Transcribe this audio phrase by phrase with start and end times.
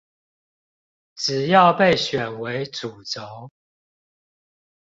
[1.15, 3.51] 只要被選為主軸